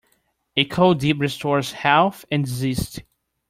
A 0.57 0.65
cold 0.65 0.97
dip 0.99 1.19
restores 1.19 1.73
health 1.73 2.25
and 2.31 2.47
zest. 2.47 3.01